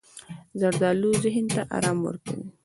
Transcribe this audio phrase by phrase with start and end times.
[0.59, 2.47] زردالو ذهن ته ارام ورکوي.